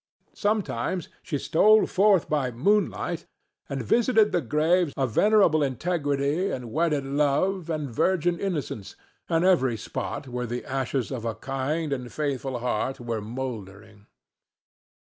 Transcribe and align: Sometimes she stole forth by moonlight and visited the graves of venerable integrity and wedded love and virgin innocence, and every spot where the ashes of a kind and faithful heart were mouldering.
Sometimes 0.33 1.09
she 1.21 1.37
stole 1.37 1.85
forth 1.85 2.27
by 2.27 2.49
moonlight 2.49 3.27
and 3.69 3.83
visited 3.83 4.31
the 4.31 4.41
graves 4.41 4.93
of 4.97 5.11
venerable 5.11 5.61
integrity 5.61 6.49
and 6.49 6.71
wedded 6.71 7.05
love 7.05 7.69
and 7.69 7.87
virgin 7.87 8.39
innocence, 8.39 8.95
and 9.29 9.45
every 9.45 9.77
spot 9.77 10.27
where 10.27 10.47
the 10.47 10.65
ashes 10.65 11.11
of 11.11 11.23
a 11.23 11.35
kind 11.35 11.93
and 11.93 12.11
faithful 12.11 12.57
heart 12.57 12.99
were 12.99 13.21
mouldering. 13.21 14.07